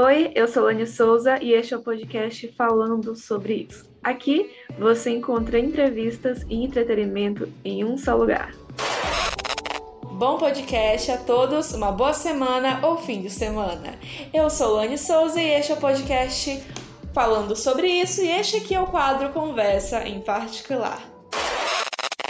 [0.00, 3.84] Oi, eu sou Lani Souza e este é o podcast falando sobre isso.
[4.00, 8.54] Aqui você encontra entrevistas e entretenimento em um só lugar.
[10.12, 13.98] Bom podcast a todos, uma boa semana ou fim de semana.
[14.32, 16.62] Eu sou Lani Souza e este é o podcast
[17.12, 21.02] falando sobre isso e este aqui é o quadro Conversa em Particular.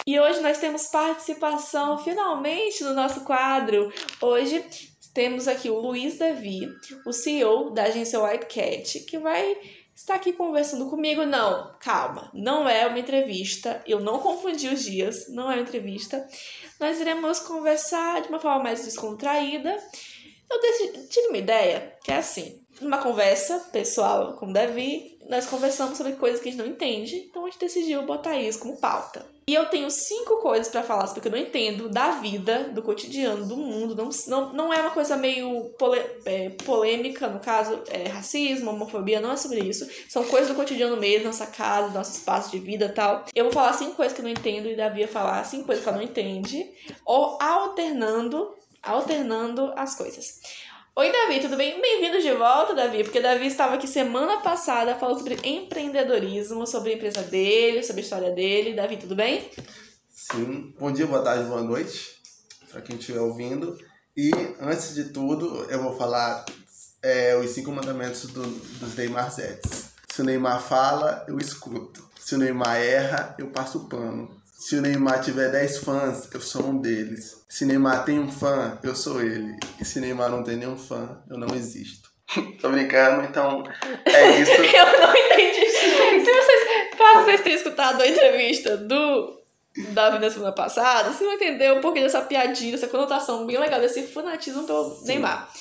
[0.07, 3.93] E hoje nós temos participação finalmente no nosso quadro.
[4.23, 4.65] Hoje
[5.19, 6.73] temos aqui o Luiz Davi,
[7.05, 9.59] o CEO da agência White Cat, que vai
[9.93, 11.27] estar aqui conversando comigo.
[11.27, 16.25] Não, calma, não é uma entrevista, eu não confundi os dias, não é uma entrevista.
[16.79, 19.77] Nós iremos conversar de uma forma mais descontraída.
[20.49, 25.47] Eu decidi, tive uma ideia que é assim: numa conversa pessoal com o Davi, nós
[25.47, 28.81] conversamos sobre coisas que a gente não entende, então a gente decidiu botar isso como
[28.81, 29.27] pauta.
[29.49, 32.83] E eu tenho cinco coisas para falar sobre que eu não entendo da vida, do
[32.83, 33.95] cotidiano, do mundo.
[33.97, 39.23] Não, não, não é uma coisa meio pole, é, polêmica, no caso, é, racismo, homofobia,
[39.23, 39.89] não é sobre isso.
[40.07, 43.25] São coisas do cotidiano mesmo, nossa casa, nosso espaço de vida tal.
[43.35, 45.83] Eu vou falar cinco coisas que eu não entendo e Davi vai falar cinco coisas
[45.83, 46.71] que ela não entende,
[47.07, 50.43] ou alternando, alternando as coisas.
[50.99, 51.81] Oi, Davi, tudo bem?
[51.81, 56.95] Bem-vindo de volta, Davi, porque Davi estava aqui semana passada falando sobre empreendedorismo, sobre a
[56.97, 58.75] empresa dele, sobre a história dele.
[58.75, 59.49] Davi, tudo bem?
[60.11, 60.75] Sim.
[60.77, 62.21] Bom dia, boa tarde, boa noite,
[62.69, 63.79] para quem estiver ouvindo.
[64.17, 66.45] E, antes de tudo, eu vou falar
[67.01, 69.91] é, os cinco mandamentos do, dos Neymar Zets.
[70.09, 72.11] Se o Neymar fala, eu escuto.
[72.19, 74.38] Se o Neymar erra, eu passo o pano.
[74.59, 77.45] Se o Neymar tiver 10 fãs, eu sou um deles.
[77.49, 79.57] Se Neymar tem um fã, eu sou ele.
[79.81, 82.11] E se Neymar não tem nenhum fã, eu não existo.
[82.61, 83.63] Tô brincando, então
[84.05, 84.51] é isso.
[84.51, 85.65] eu não entendi.
[85.71, 89.41] Se vocês, caso vocês tenham escutado a entrevista do
[89.91, 93.81] Davi na semana passada, vocês vão entender um pouquinho dessa piadinha, dessa conotação bem legal,
[93.81, 95.07] desse fanatismo pelo Sim.
[95.07, 95.53] Neymar.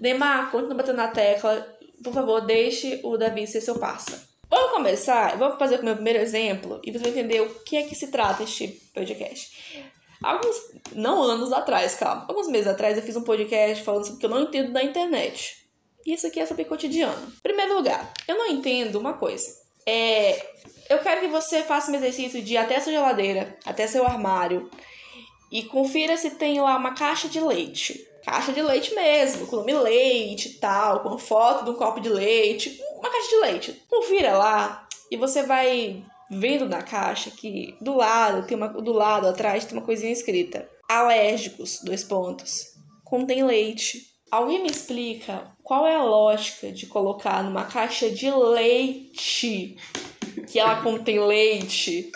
[0.00, 1.66] Neymar, continua batendo na tecla.
[2.04, 4.27] Por favor, deixe o Davi ser seu parça.
[4.50, 5.36] Vamos começar?
[5.36, 8.08] Vou fazer o meu primeiro exemplo e você vai entender o que é que se
[8.08, 9.92] trata este podcast.
[10.22, 10.56] Alguns,
[10.92, 12.24] não anos atrás, calma.
[12.28, 14.82] Alguns meses atrás eu fiz um podcast falando sobre o que eu não entendo da
[14.82, 15.56] internet.
[16.04, 17.32] E isso aqui é sobre cotidiano.
[17.42, 19.46] Primeiro lugar, eu não entendo uma coisa.
[19.86, 20.46] É,
[20.88, 24.70] eu quero que você faça um exercício de ir até sua geladeira, até seu armário,
[25.52, 28.06] e confira se tem lá uma caixa de leite.
[28.24, 32.08] Caixa de leite mesmo, com nome leite e tal, com foto de um copo de
[32.08, 33.82] leite, uma caixa de leite.
[33.88, 39.26] Confira lá e você vai vendo na caixa que do lado, tem uma, do lado
[39.26, 42.76] atrás tem uma coisinha escrita: alérgicos, dois pontos.
[43.04, 44.06] Contém leite.
[44.30, 49.76] Alguém me explica qual é a lógica de colocar numa caixa de leite
[50.50, 52.12] que ela contém leite?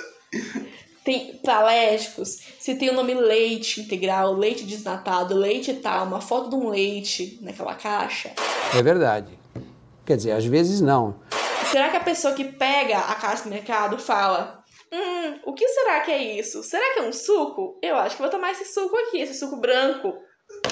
[1.03, 6.51] Tem para alérgicos, se tem o nome leite integral, leite desnatado, leite tal, uma foto
[6.51, 8.31] de um leite naquela caixa.
[8.73, 9.37] É verdade.
[10.05, 11.21] Quer dizer, às vezes não.
[11.71, 16.01] Será que a pessoa que pega a caixa do mercado fala: Hum, o que será
[16.01, 16.63] que é isso?
[16.63, 17.79] Será que é um suco?
[17.83, 20.13] Eu acho que vou tomar esse suco aqui, esse suco branco.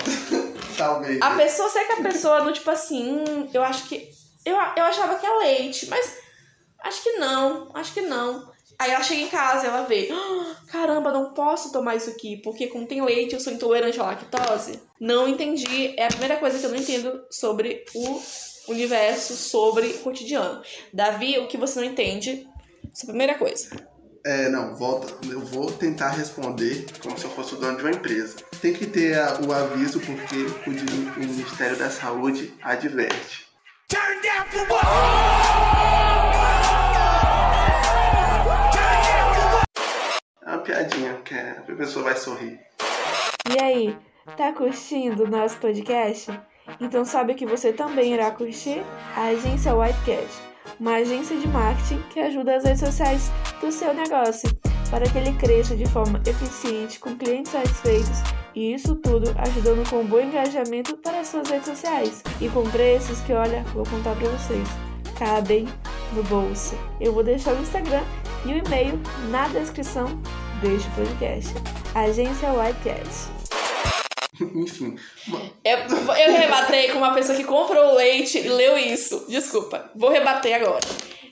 [0.77, 1.21] Talvez.
[1.23, 4.11] A pessoa, será que a pessoa do tipo assim, hum, eu acho que.
[4.45, 6.19] Eu, eu achava que é leite, mas
[6.83, 8.51] acho que não, acho que não.
[8.79, 12.39] Aí ela chega em casa e ela vê, ah, caramba, não posso tomar isso aqui,
[12.39, 14.81] porque contém leite, eu sou intolerante à lactose.
[14.99, 18.23] Não entendi, é a primeira coisa que eu não entendo sobre o
[18.69, 20.63] universo sobre o cotidiano.
[20.93, 22.47] Davi, o que você não entende?
[22.93, 23.91] Essa é a primeira coisa.
[24.25, 25.15] É, não, volta.
[25.27, 28.37] Eu vou tentar responder como se eu fosse o dono de uma empresa.
[28.61, 30.37] Tem que ter a, o aviso porque
[30.69, 33.47] o, o, Ministério da Saúde adverte.
[33.89, 34.87] Turn down for what?
[40.43, 42.61] É uma piadinha que a pessoa vai sorrir.
[43.49, 43.97] E aí,
[44.37, 46.31] tá curtindo o nosso podcast?
[46.81, 48.83] Então sabe que você também irá curtir?
[49.17, 50.29] A agência Whitecat,
[50.79, 54.51] uma agência de marketing que ajuda as redes sociais do seu negócio
[54.91, 58.21] para que ele cresça de forma eficiente, com clientes satisfeitos
[58.55, 62.69] e isso tudo ajudando com um bom engajamento para as suas redes sociais e com
[62.71, 64.69] preços que, olha, vou contar para vocês,
[65.19, 65.69] cabem
[66.15, 66.77] no bolso.
[67.01, 68.03] Eu vou deixar o Instagram
[68.45, 68.99] e o e-mail
[69.31, 70.21] na descrição
[70.61, 71.55] deste podcast.
[71.95, 73.40] Agência Whitecat.
[74.55, 74.97] Enfim.
[75.65, 75.79] Eu,
[76.17, 79.27] eu rebatei com uma pessoa que comprou leite e leu isso.
[79.29, 80.81] Desculpa, vou rebater agora.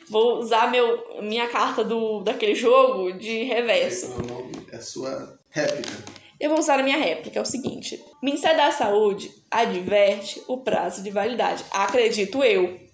[0.08, 4.14] Vou usar meu, minha carta do, daquele jogo de reverso.
[4.72, 6.19] É a sua réplica.
[6.40, 8.02] Eu vou usar a minha réplica, é o seguinte.
[8.22, 11.64] Ministério da Saúde adverte o prazo de validade.
[11.72, 12.88] Acredito eu.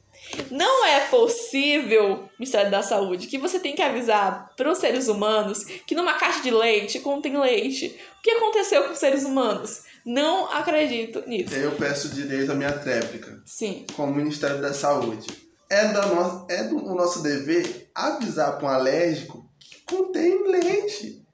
[0.51, 5.65] Não é possível, Ministério da Saúde, que você tem que avisar para os seres humanos
[5.87, 7.99] que numa caixa de leite contém leite.
[8.19, 9.83] O que aconteceu com os seres humanos?
[10.05, 11.55] Não acredito nisso.
[11.55, 13.87] Eu peço direito à minha tréplica, Sim.
[13.97, 15.27] como Ministério da Saúde.
[15.71, 16.47] É, da no...
[16.51, 21.25] é do nosso dever avisar para um alérgico que contém leite.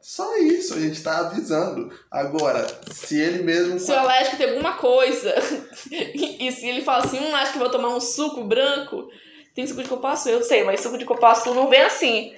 [0.00, 1.90] Só isso, a gente está avisando.
[2.10, 3.78] Agora, se ele mesmo.
[3.78, 5.34] Se o alérgico tem alguma coisa,
[5.90, 9.08] e se ele fala assim, hum, acho que vou tomar um suco branco,
[9.54, 12.34] tem suco de copaçu, eu sei, mas suco de copaçu não vem assim.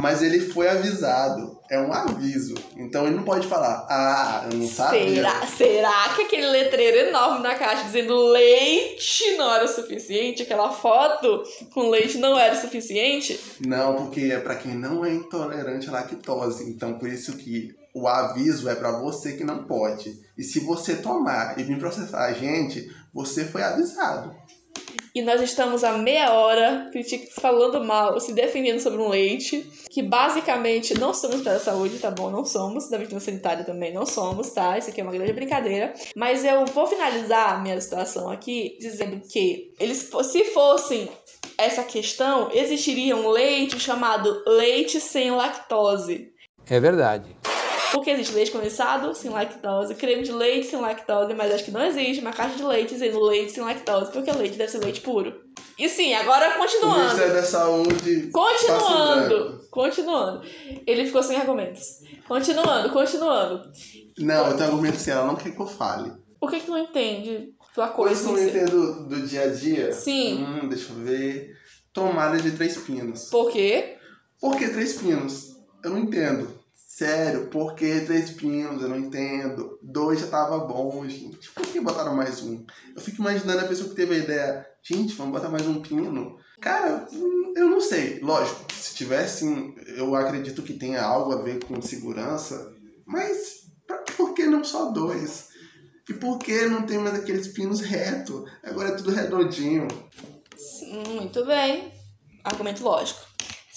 [0.00, 1.58] Mas ele foi avisado.
[1.68, 2.54] É um aviso.
[2.76, 5.14] Então ele não pode falar, ah, eu não sabia.
[5.14, 10.42] Será, será que aquele letreiro enorme na caixa dizendo leite não era o suficiente?
[10.42, 11.42] Aquela foto
[11.74, 13.38] com leite não era o suficiente?
[13.66, 16.70] Não, porque é para quem não é intolerante à lactose.
[16.70, 20.20] Então por isso que o aviso é para você que não pode.
[20.36, 24.36] E se você tomar e vir processar a gente, você foi avisado.
[25.16, 26.90] E nós estamos há meia hora
[27.40, 32.10] falando mal, se defendendo sobre um leite, que basicamente não somos para a saúde, tá
[32.10, 32.28] bom?
[32.28, 34.76] Não somos, da vigilância sanitária também não somos, tá?
[34.76, 35.94] Isso aqui é uma grande brincadeira.
[36.14, 41.08] Mas eu vou finalizar minha situação aqui dizendo que eles, se fossem
[41.56, 46.30] essa questão, existiria um leite chamado leite sem lactose.
[46.68, 47.35] É verdade.
[47.96, 51.82] Porque existe leite condensado sem lactose, creme de leite sem lactose, mas acho que não
[51.82, 55.34] existe uma caixa de leite dizendo leite sem lactose, porque leite deve ser leite puro.
[55.78, 57.00] E sim, agora O continuando.
[57.00, 58.30] Ministério da Saúde.
[58.30, 60.42] Continuando, continuando.
[60.86, 62.02] Ele ficou sem argumentos.
[62.28, 63.62] Continuando, continuando.
[64.18, 66.12] Não, eu tenho argumento assim, ela não quer que eu fale.
[66.38, 68.44] Por que que não entende tua Coisa coisa?
[68.44, 68.58] que si?
[68.58, 69.92] entendo do dia a dia.
[69.94, 70.44] Sim.
[70.44, 71.56] Hum, deixa eu ver.
[71.94, 73.30] Tomada de três pinos.
[73.30, 73.96] Por quê?
[74.38, 75.56] Por que três pinos?
[75.82, 76.55] Eu não entendo.
[76.96, 78.82] Sério, por que três pinos?
[78.82, 79.78] Eu não entendo.
[79.82, 81.50] Dois já tava bom, gente.
[81.50, 82.64] Por que botaram mais um?
[82.94, 84.66] Eu fico imaginando a pessoa que teve a ideia.
[84.82, 86.38] Gente, vamos botar mais um pino.
[86.58, 87.06] Cara,
[87.54, 88.18] eu não sei.
[88.20, 89.44] Lógico, se tivesse,
[89.94, 92.74] eu acredito que tenha algo a ver com segurança.
[93.04, 93.70] Mas
[94.16, 95.48] por que não só dois?
[96.08, 98.46] E por que não tem mais aqueles pinos reto?
[98.62, 99.86] Agora é tudo redondinho.
[101.10, 101.92] Muito bem.
[102.42, 103.25] Argumento lógico.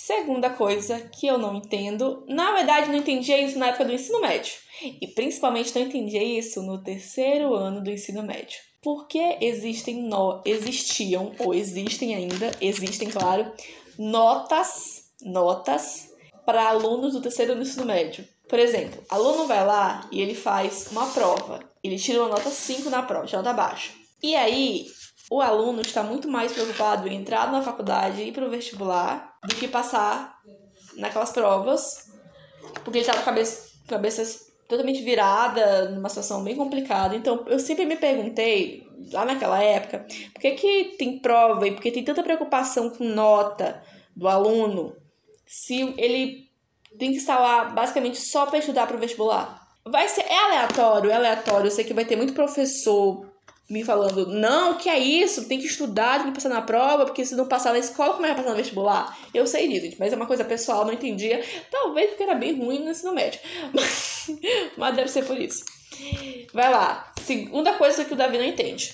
[0.10, 4.20] Segunda coisa que eu não entendo, na verdade não entendia isso na época do ensino
[4.20, 4.54] médio.
[5.00, 8.58] E principalmente não entendia isso no terceiro ano do ensino médio.
[8.82, 10.42] Por que existem no...
[10.44, 13.54] existiam ou existem ainda, existem claro,
[14.00, 16.10] notas, notas
[16.44, 18.28] para alunos do terceiro ano do ensino médio?
[18.48, 21.60] Por exemplo, aluno vai lá e ele faz uma prova.
[21.84, 23.92] Ele tira uma nota 5 na prova, nota baixa.
[24.24, 24.88] E aí,
[25.30, 29.29] o aluno está muito mais preocupado em entrar na faculdade e ir para o vestibular
[29.44, 30.40] do que passar
[30.96, 32.10] naquelas provas,
[32.84, 37.16] porque ele está com a cabeça, cabeça totalmente virada, numa situação bem complicada.
[37.16, 41.82] Então, eu sempre me perguntei, lá naquela época, por que, que tem prova e por
[41.82, 43.82] que tem tanta preocupação com nota
[44.16, 44.96] do aluno
[45.46, 46.50] se ele
[46.98, 49.60] tem que estar lá basicamente só para estudar para o vestibular?
[49.86, 51.68] Vai ser, é aleatório, é aleatório.
[51.68, 53.29] Eu sei que vai ter muito professor
[53.70, 57.24] me falando, não, que é isso, tem que estudar, tem que passar na prova, porque
[57.24, 59.20] se não passar na escola, como é que vai passar no vestibular?
[59.32, 61.44] Eu sei disso, gente, mas é uma coisa pessoal, não entendia.
[61.70, 63.40] Talvez porque era bem ruim no ensino médio.
[63.74, 64.32] Mas,
[64.78, 65.64] mas deve ser por isso.
[66.54, 67.12] Vai lá.
[67.24, 68.94] Segunda coisa que o Davi não entende.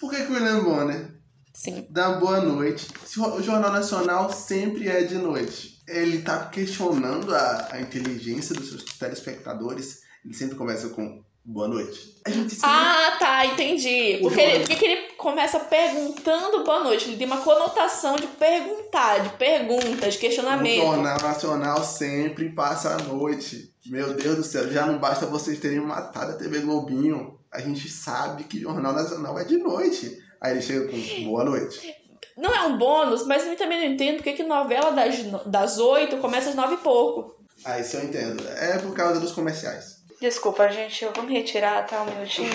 [0.00, 1.14] Por que, que o William Bonner
[1.52, 1.86] Sim.
[1.90, 2.88] dá boa noite.
[3.16, 5.82] O Jornal Nacional sempre é de noite.
[5.86, 10.00] Ele tá questionando a, a inteligência dos seus telespectadores.
[10.24, 12.20] Ele sempre começa com boa noite.
[12.24, 12.70] A gente sempre...
[12.70, 14.18] Ah, tá, entendi.
[14.20, 17.08] O Porque ele, porque ele começa perguntando boa noite.
[17.08, 20.82] Ele tem uma conotação de perguntar, de perguntas, de O questionamento.
[20.82, 23.74] Jornal Nacional sempre passa a noite.
[23.86, 27.38] Meu Deus do céu, já não basta vocês terem matado a TV Globinho.
[27.50, 30.18] A gente sabe que Jornal Nacional é de noite.
[30.40, 31.94] Aí ele chega com boa noite.
[32.36, 35.16] Não é um bônus, mas eu também não entendo porque que novela das,
[35.46, 37.36] das oito começa às nove e pouco.
[37.64, 38.42] Aí isso eu entendo.
[38.48, 40.01] É por causa dos comerciais.
[40.22, 42.00] Desculpa, gente, eu vou me retirar, tá?
[42.00, 42.48] Um minutinho.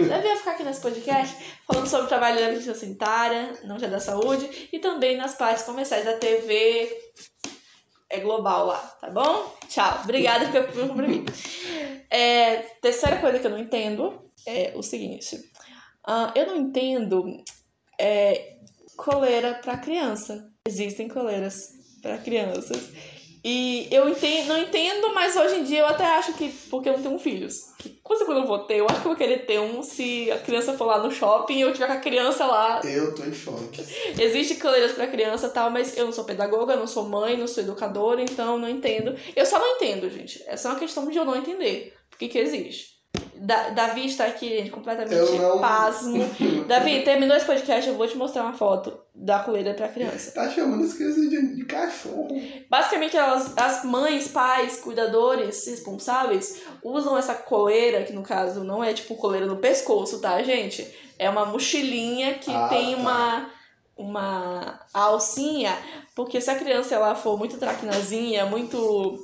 [0.00, 3.86] Eu devia ficar aqui nesse podcast falando sobre o trabalho da vigilância sanitária, não já
[3.86, 6.90] da saúde, e também nas partes comerciais da TV
[8.10, 9.54] é global lá, tá bom?
[9.68, 10.00] Tchau.
[10.02, 11.04] Obrigada por por-.
[12.10, 15.38] É, terceira coisa que eu não entendo é o seguinte.
[16.04, 17.44] ah, eu não entendo
[17.96, 18.56] é,
[18.96, 20.50] coleira para criança.
[20.66, 22.90] Existem coleiras para crianças.
[23.44, 26.94] E eu entendo, não entendo, mas hoje em dia eu até acho que, porque eu
[26.94, 29.46] não tenho filhos, que quando quando eu vou ter, eu acho que eu vou querer
[29.46, 32.44] ter um se a criança for lá no shopping e eu tiver com a criança
[32.44, 32.80] lá.
[32.84, 33.82] Eu tô em choque.
[34.18, 37.46] Existe coleiras para criança e tal, mas eu não sou pedagoga, não sou mãe, não
[37.46, 39.14] sou educadora, então não entendo.
[39.34, 40.42] Eu só não entendo, gente.
[40.46, 41.94] É só uma questão de eu não entender.
[42.10, 42.97] Por que que existe?
[43.40, 46.24] Da, Davi está aqui, gente, completamente não- pasmo.
[46.66, 50.32] Davi, terminou esse podcast, eu vou te mostrar uma foto da coleira pra criança.
[50.32, 52.28] Tá chamando as crianças de, de cachorro.
[52.68, 58.92] Basicamente, elas, as mães, pais, cuidadores, responsáveis, usam essa coleira, que no caso não é
[58.92, 60.86] tipo coleira no pescoço, tá, gente?
[61.18, 63.00] É uma mochilinha que Ah, tem tá.
[63.00, 63.50] uma,
[63.96, 65.76] uma alcinha,
[66.14, 69.18] porque se a criança ela for muito traquinazinha, muito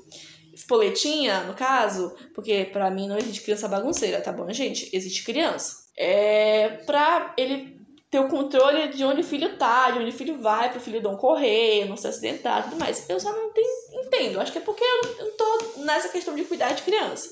[0.69, 4.89] espoletinha, no caso, porque pra mim não existe criança bagunceira, tá bom, gente?
[4.93, 5.85] Existe criança.
[5.97, 7.79] É pra ele
[8.11, 11.03] ter o controle de onde o filho tá, de onde o filho vai, pro filho
[11.03, 13.09] não correr, não se acidentar e tudo mais.
[13.09, 13.67] Eu só não tenho,
[14.07, 14.41] entendo.
[14.41, 17.29] Acho que é porque eu não- tô nessa questão de cuidar de criança.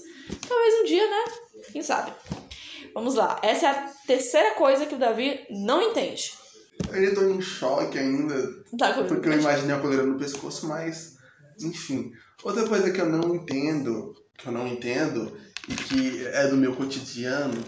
[0.49, 1.25] Talvez um dia, né?
[1.73, 2.12] Quem sabe?
[2.95, 3.41] Vamos lá.
[3.43, 6.33] Essa é a terceira coisa que o Davi não entende.
[6.89, 8.35] Eu ainda tô em choque ainda,
[8.79, 11.15] Tá porque eu imaginei a coleira no pescoço, mas,
[11.62, 12.11] enfim.
[12.43, 15.37] Outra coisa que eu não entendo, que eu não entendo,
[15.69, 17.63] e que é do meu cotidiano,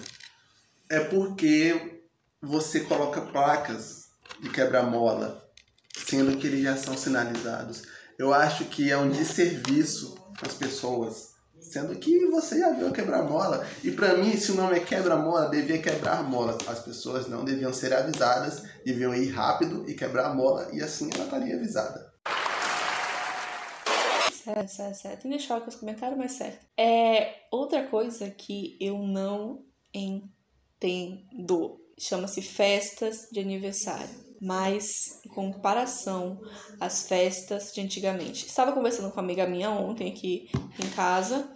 [0.88, 2.02] é porque
[2.42, 4.08] você coloca placas
[4.40, 5.48] de quebra-mola,
[5.96, 7.82] sendo que eles já são sinalizados.
[8.18, 13.64] Eu acho que é um desserviço às pessoas, sendo que você já viu quebra-mola.
[13.84, 16.58] E pra mim, se o nome é quebra-mola, devia quebrar mola.
[16.66, 21.10] As pessoas não deviam ser avisadas, deviam ir rápido e quebrar a mola, e assim
[21.14, 22.13] ela estaria avisada.
[24.44, 25.22] Certo, certo, certo.
[25.22, 26.66] Tem que deixar com os comentários, mas certo.
[26.76, 34.22] É, outra coisa que eu não entendo chama-se festas de aniversário.
[34.42, 36.38] Mas em comparação
[36.78, 38.46] às festas de antigamente.
[38.46, 41.50] Estava conversando com uma amiga minha ontem aqui em casa.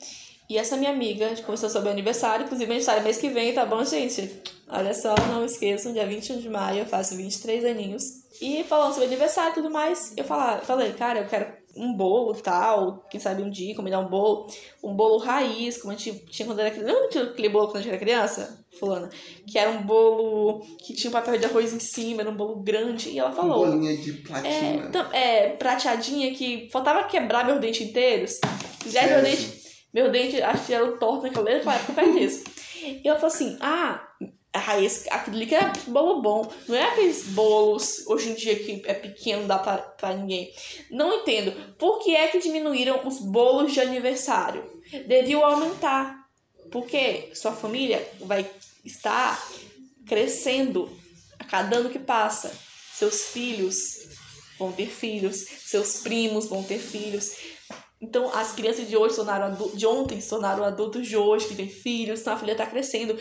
[0.48, 4.40] E essa minha amiga, conversou sobre aniversário, inclusive aniversário mês que vem, tá bom, gente?
[4.66, 8.02] Olha só, não esqueçam, dia 21 de maio eu faço 23 aninhos.
[8.40, 13.06] E falando sobre aniversário e tudo mais, eu falei, cara, eu quero um bolo tal,
[13.10, 14.46] quem sabe um dia combinar um bolo,
[14.82, 16.92] um bolo raiz, como a gente tinha quando era criança.
[16.92, 19.08] Não tinha aquele bolo quando a gente era criança, fulana?
[19.46, 22.56] Que era um bolo que tinha um papel de arroz em cima, era um bolo
[22.56, 23.10] grande.
[23.10, 23.66] E ela falou.
[23.66, 24.90] bolinha de É, platina.
[24.90, 28.40] tam- é, prateadinha que faltava quebrar meus dentes inteiros.
[28.86, 29.62] Já meu dente,
[29.94, 32.44] meu dente, acho que era torto naquela época perto disso.
[32.84, 34.06] E ela falou assim: ah,
[34.52, 36.50] a raiz, aquilo ali que era bolo bom.
[36.66, 40.52] Não é aqueles bolos hoje em dia que é pequeno, não dá pra, pra ninguém.
[40.90, 41.52] Não entendo.
[41.76, 44.64] Por que é que diminuíram os bolos de aniversário?
[45.06, 46.26] Deviam aumentar.
[46.70, 48.48] Porque sua família vai
[48.84, 49.42] estar
[50.06, 50.90] crescendo
[51.38, 52.52] a cada ano que passa.
[52.94, 54.08] Seus filhos
[54.58, 57.36] vão ter filhos, seus primos vão ter filhos.
[58.00, 62.20] Então, as crianças de hoje adu- de ontem tornaram adultos de hoje, que têm filhos,
[62.20, 63.18] então a filha está crescendo.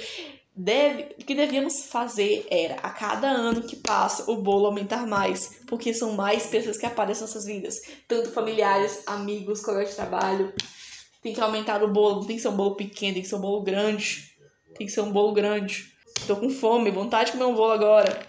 [0.60, 5.60] Deve, o que devíamos fazer era, a cada ano que passa, o bolo aumentar mais,
[5.68, 10.52] porque são mais pessoas que aparecem nas nossas vidas, tanto familiares, amigos, colegas de trabalho.
[11.22, 13.36] Tem que aumentar o bolo, não tem que ser um bolo pequeno, tem que ser
[13.36, 14.36] um bolo grande.
[14.76, 15.94] Tem que ser um bolo grande.
[16.26, 18.26] Tô com fome, vontade de comer um bolo agora.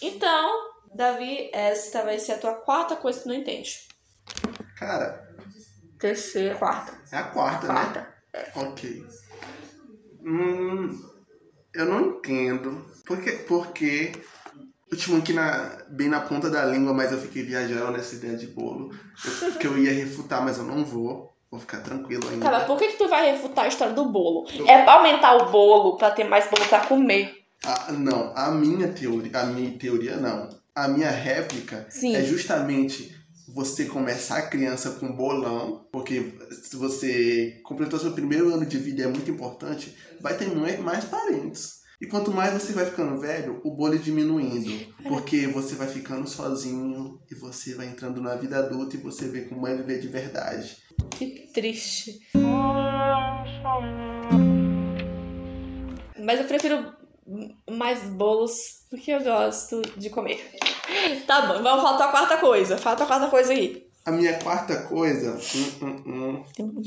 [0.00, 3.86] Então, Davi, esta vai ser a tua quarta coisa que tu não entende.
[4.78, 5.28] Cara,
[5.98, 6.98] Terceira, quarta.
[7.12, 7.74] é a quarta, né?
[7.74, 8.14] Quarta.
[8.56, 9.04] Ok.
[10.22, 11.09] Hum,
[11.74, 12.84] eu não entendo.
[13.04, 14.12] Porque, porque
[14.90, 18.14] eu tinha um aqui na, bem na ponta da língua, mas eu fiquei viajando nessa
[18.14, 18.90] ideia de bolo.
[19.42, 21.30] Eu- que eu ia refutar, mas eu não vou.
[21.50, 22.48] Vou ficar tranquilo ainda.
[22.48, 24.46] Mas por que, que tu vai refutar a história do bolo?
[24.68, 27.34] É pra aumentar o bolo, pra ter mais bolo pra comer.
[27.64, 30.48] Ah, não, a minha teoria, a minha teoria não.
[30.72, 32.14] A minha réplica Sim.
[32.14, 33.19] é justamente
[33.54, 39.02] você começar a criança com bolão, porque se você completou seu primeiro ano de vida
[39.02, 41.80] é muito importante, vai ter mais, parentes.
[42.00, 44.70] E quanto mais você vai ficando velho, o bolo é diminuindo.
[45.06, 49.42] Porque você vai ficando sozinho e você vai entrando na vida adulta e você vê
[49.42, 50.78] como é viver de verdade.
[51.10, 52.20] Que triste.
[56.18, 56.94] Mas eu prefiro
[57.70, 60.40] mais bolos do que eu gosto de comer.
[61.26, 62.78] Tá bom, vamos falar a tua quarta coisa.
[62.78, 63.86] Fala a tua quarta coisa aí.
[64.04, 66.82] A minha quarta coisa, hum, hum, hum, um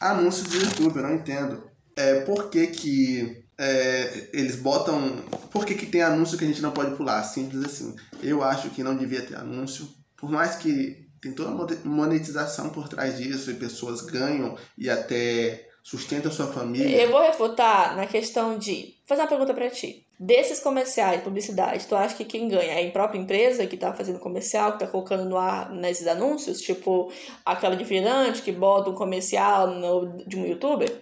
[0.00, 1.68] anúncios do YouTube, eu não entendo.
[1.96, 5.16] É, por que que é, eles botam...
[5.50, 7.22] Por que que tem anúncio que a gente não pode pular?
[7.24, 7.96] Simples assim.
[8.22, 9.88] Eu acho que não devia ter anúncio.
[10.16, 15.68] Por mais que tem toda uma monetização por trás disso e pessoas ganham e até
[15.82, 17.02] sustentam sua família.
[17.02, 18.97] Eu vou refutar na questão de.
[19.08, 20.04] Vou fazer uma pergunta pra ti.
[20.20, 24.18] Desses comerciais, publicidade, tu acha que quem ganha é a própria empresa que tá fazendo
[24.18, 26.60] comercial, que tá colocando no ar nesses anúncios?
[26.60, 27.10] Tipo
[27.42, 30.94] aquela de virante que bota um comercial no, de um youtuber?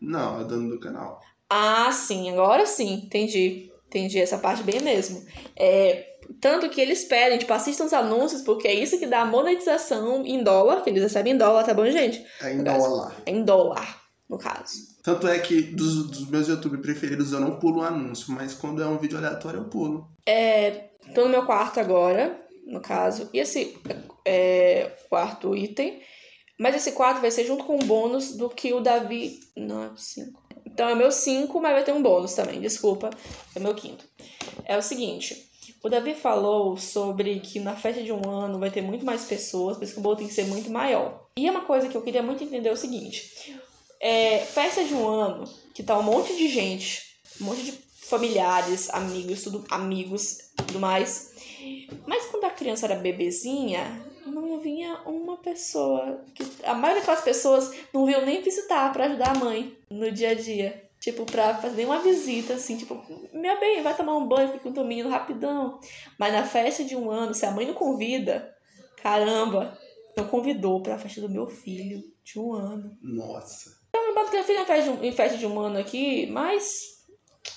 [0.00, 1.20] Não, é dono do canal.
[1.50, 3.72] Ah, sim, agora sim, entendi.
[3.88, 5.26] Entendi essa parte bem mesmo.
[5.56, 10.24] É, tanto que eles pedem, tipo, assistam os anúncios, porque é isso que dá monetização
[10.24, 12.24] em dólar, que eles recebem em dólar, tá bom, gente?
[12.40, 13.16] É em dólar.
[13.26, 14.07] Em dólar.
[14.28, 14.96] No caso.
[15.02, 18.82] Tanto é que dos, dos meus YouTube preferidos eu não pulo o anúncio, mas quando
[18.82, 20.08] é um vídeo aleatório eu pulo.
[20.26, 23.78] É, tô no meu quarto agora, no caso, e esse
[24.24, 26.02] é, quarto item.
[26.58, 29.38] Mas esse quarto vai ser junto com o bônus do que o Davi.
[29.56, 30.42] Não, é 5.
[30.66, 33.10] Então é meu 5, mas vai ter um bônus também, desculpa.
[33.54, 34.04] É meu quinto.
[34.64, 35.48] É o seguinte.
[35.82, 39.76] O Davi falou sobre que na festa de um ano vai ter muito mais pessoas,
[39.76, 41.28] por isso que o bolo tem que ser muito maior.
[41.36, 43.56] E uma coisa que eu queria muito entender é o seguinte:
[44.00, 48.88] é, festa de um ano, que tá um monte de gente, um monte de familiares,
[48.90, 51.32] amigos, tudo, amigos tudo mais.
[52.06, 56.24] Mas quando a criança era bebezinha, não vinha uma pessoa.
[56.34, 60.30] Que, a maioria daquelas pessoas não vinham nem visitar para ajudar a mãe no dia
[60.30, 60.84] a dia.
[61.00, 63.00] Tipo, pra fazer uma visita, assim, tipo,
[63.32, 65.78] meu bem, vai tomar um banho, fica com o menino rapidão.
[66.18, 68.52] Mas na festa de um ano, se a mãe não convida,
[69.00, 69.78] caramba,
[70.16, 72.98] não convidou pra festa do meu filho de um ano.
[73.00, 73.77] Nossa.
[73.92, 76.26] Eu não boto que eu fiz em festa, de um, festa de um ano aqui,
[76.26, 76.98] mas.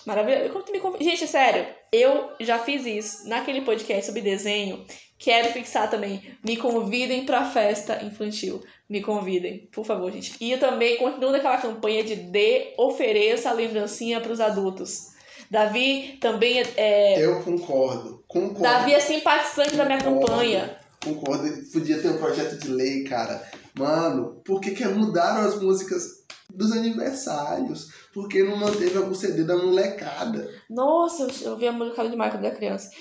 [0.05, 0.63] Maravilhoso.
[0.99, 4.85] Gente, sério, eu já fiz isso naquele podcast sobre desenho.
[5.17, 6.35] Quero fixar também.
[6.43, 8.61] Me convidem pra festa infantil.
[8.89, 10.35] Me convidem, por favor, gente.
[10.41, 15.11] E eu também continuo naquela campanha de dê, ofereça a lembrancinha pros adultos.
[15.51, 16.73] Davi também é.
[16.77, 18.23] é eu concordo.
[18.25, 18.61] concordo.
[18.61, 20.77] Davi é simpatizante da minha campanha.
[21.03, 21.47] Concordo.
[21.71, 23.45] Podia ter um projeto de lei, cara.
[23.77, 26.20] Mano, por que, que mudaram as músicas
[26.55, 27.91] dos aniversários?
[28.13, 30.49] Por que não manteve o CD da molecada?
[30.69, 32.91] Nossa, eu vi a molecada demais quando era criança.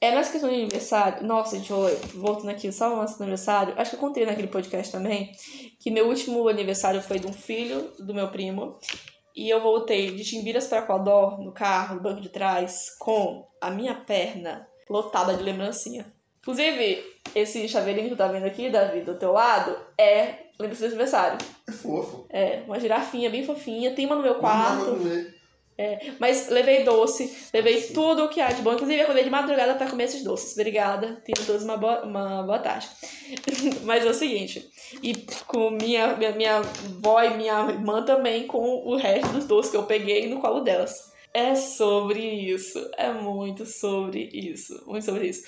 [0.00, 1.26] É nessa questão de aniversário.
[1.26, 3.74] Nossa, gente, eu, voltando aqui, só um lance do aniversário.
[3.76, 5.32] Acho que eu contei naquele podcast também.
[5.80, 8.78] Que meu último aniversário foi de um filho do meu primo.
[9.34, 13.70] E eu voltei de Timbiras para Codó, no carro, no banco de trás, com a
[13.70, 16.12] minha perna lotada de lembrancinha.
[16.40, 17.02] Inclusive,
[17.34, 21.38] esse chaveirinho que tu tá vendo aqui, Davi, do teu lado, é lembrança de aniversário.
[21.68, 22.26] É fofo.
[22.30, 23.92] É, uma girafinha bem fofinha.
[23.92, 24.84] Tem uma no meu quarto.
[24.84, 25.34] não, não, não.
[25.76, 28.74] É, mas levei doce, levei tudo o que há de bom.
[28.74, 30.52] Inclusive, eu acordei de madrugada para comer esses doces.
[30.52, 31.20] Obrigada.
[31.24, 32.88] Tenham todos uma boa, uma boa tarde.
[33.82, 34.70] mas é o seguinte.
[35.02, 35.14] E
[35.46, 39.76] com minha, minha, minha avó e minha irmã também, com o resto dos doces que
[39.76, 41.12] eu peguei no colo delas.
[41.32, 42.78] É sobre isso.
[42.96, 44.80] É muito sobre isso.
[44.86, 45.42] Muito sobre isso.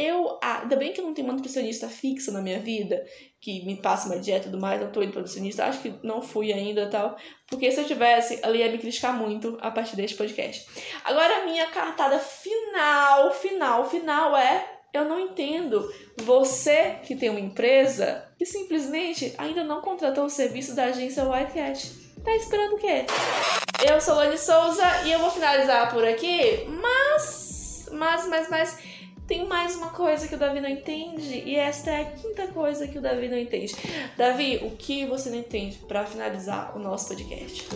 [0.00, 3.04] Eu, ah, ainda bem que eu não tenho uma nutricionista fixa na minha vida,
[3.40, 5.92] que me passa uma dieta e tudo mais, não tô indo pra nutricionista, acho que
[6.04, 7.16] não fui ainda tal,
[7.48, 10.68] porque se eu tivesse, ela ia me criticar muito a partir deste podcast.
[11.04, 17.40] Agora, a minha cartada final, final, final é, eu não entendo, você que tem uma
[17.40, 21.90] empresa que simplesmente ainda não contratou o serviço da agência Whitecat,
[22.24, 23.04] tá esperando o quê?
[23.84, 28.78] Eu sou Lani Souza e eu vou finalizar por aqui, mas, mas, mas, mas...
[29.28, 32.88] Tem mais uma coisa que o Davi não entende e esta é a quinta coisa
[32.88, 33.76] que o Davi não entende.
[34.16, 37.68] Davi, o que você não entende para finalizar o nosso podcast?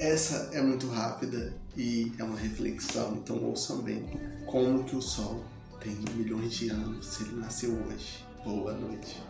[0.00, 4.04] Essa é muito rápida e é uma reflexão, então ouçam bem.
[4.44, 5.44] Como que o Sol
[5.78, 8.24] tem milhões de anos se ele nasceu hoje?
[8.44, 9.22] Boa noite.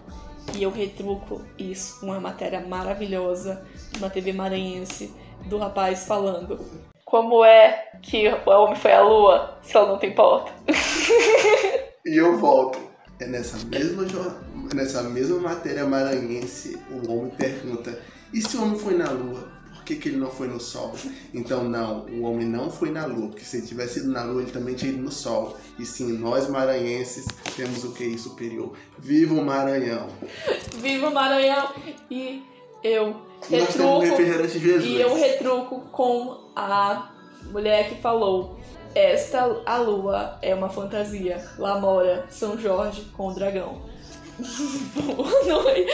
[0.55, 3.63] E eu retruco isso com uma matéria maravilhosa
[3.93, 5.13] de uma TV maranhense
[5.51, 6.59] do rapaz falando
[7.13, 10.51] como é que o homem foi à lua se ela não tem porta.
[12.05, 12.81] E eu volto.
[13.21, 14.35] É nessa mesma, jo-
[14.75, 17.97] nessa mesma matéria maranhense, o homem pergunta:
[18.33, 19.47] e se o homem foi na lua?
[19.75, 20.95] Por que, que ele não foi no sol?
[21.35, 24.43] Então, não, o homem não foi na lua, porque se ele tivesse ido na lua,
[24.43, 25.57] ele também tinha ido no sol.
[25.79, 28.73] E sim, nós maranhenses temos o QI superior.
[28.99, 30.09] Viva o Maranhão!
[30.79, 31.69] Viva o Maranhão!
[32.11, 32.43] E
[32.83, 34.07] eu retruco
[34.59, 34.85] Jesus.
[34.85, 37.13] E eu retruco com a
[37.51, 38.59] mulher que falou:
[38.95, 41.43] Esta a lua é uma fantasia.
[41.59, 43.83] Lá mora São Jorge com o dragão.
[44.95, 45.91] Boa noite.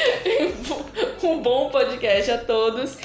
[1.22, 2.96] um bom podcast a todos.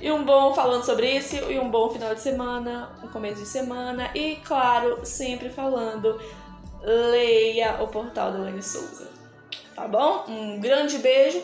[0.00, 1.36] E um bom falando sobre isso.
[1.50, 4.10] E um bom final de semana, um começo de semana.
[4.14, 6.20] E claro, sempre falando:
[6.82, 9.08] leia o portal da Lani Souza.
[9.74, 10.24] Tá bom?
[10.28, 11.40] Um grande beijo.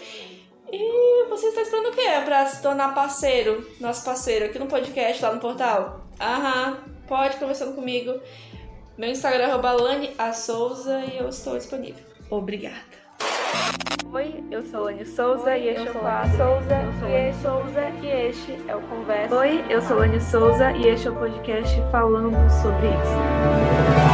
[0.76, 2.02] E você está esperando o quê?
[2.24, 6.00] Pra se tornar parceiro, nosso parceiro aqui no podcast, lá no portal?
[6.20, 8.20] Aham, pode conversando comigo.
[8.98, 12.02] Meu Instagram é Lani A Souza e eu estou disponível.
[12.28, 12.74] Obrigada.
[14.12, 15.94] Oi, eu sou Lani Souza e este é o.
[16.36, 19.36] Souza e este, Souza e este é o Conversa.
[19.36, 24.13] Oi, eu sou Lani Souza e este é o podcast falando sobre isso.